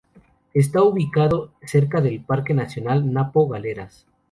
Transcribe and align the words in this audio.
Está 0.55 0.81
ubicado 0.81 1.51
cerca 1.63 2.01
del 2.01 2.21
Parque 2.21 2.55
nacional 2.55 3.13
Napo 3.13 3.47
Galeras. 3.47 4.07